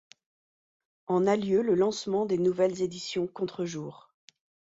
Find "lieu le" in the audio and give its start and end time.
1.35-1.75